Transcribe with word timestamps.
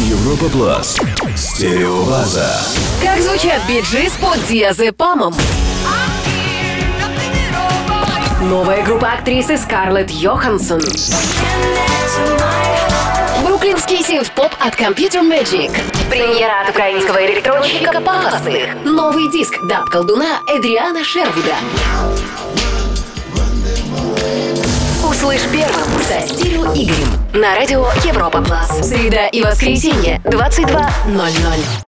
Европа 0.00 0.48
Плас. 0.48 0.98
Стереобаза. 1.36 2.50
Как 3.00 3.20
звучат 3.22 3.60
биджи 3.68 4.08
с 4.08 4.14
под 4.14 4.44
диазепамом? 4.48 5.36
Новая 8.42 8.82
группа 8.84 9.12
актрисы 9.12 9.56
Скарлетт 9.56 10.10
Йоханссон. 10.10 10.80
Бруклинский 13.44 14.02
синт-поп 14.02 14.50
от 14.58 14.74
Computer 14.74 15.22
Magic. 15.22 15.70
Премьера 16.10 16.62
от 16.62 16.70
украинского 16.70 17.24
электронщика 17.24 18.00
Папасных. 18.00 18.84
Новый 18.84 19.30
диск 19.30 19.54
даб 19.68 19.84
колдуна 19.84 20.40
Эдриана 20.48 21.04
Шервуда. 21.04 21.54
Услышь 25.08 25.42
первым 25.52 26.02
со 26.02 26.26
Игорем 26.74 27.08
на 27.32 27.54
радио 27.54 27.86
Европа 28.04 28.42
Плас. 28.42 28.88
Среда 28.88 29.28
и 29.28 29.42
воскресенье 29.42 30.20
22.00. 30.24 31.84